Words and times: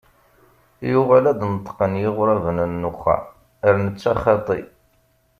Yuɣal 0.91 1.25
ad 1.31 1.37
d-neṭqen 1.39 1.93
yiɣraben 2.01 2.57
n 2.81 2.87
uxxam 2.89 3.23
ar 3.65 3.75
netta 3.85 4.11
xaṭi. 4.23 4.59